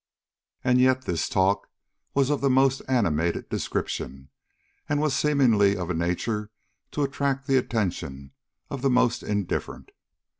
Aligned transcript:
And 0.63 0.79
yet 0.81 1.03
this 1.03 1.29
talk 1.29 1.69
was 2.15 2.31
of 2.31 2.41
the 2.41 2.49
most 2.49 2.81
animated 2.87 3.49
description, 3.49 4.29
and 4.89 4.99
was 4.99 5.13
seemingly 5.15 5.77
of 5.77 5.91
a 5.91 5.93
nature 5.93 6.49
to 6.93 7.03
attract 7.03 7.45
the 7.45 7.57
attention 7.57 8.31
of 8.71 8.81
the 8.81 8.89
most 8.89 9.21
indifferent. 9.21 9.91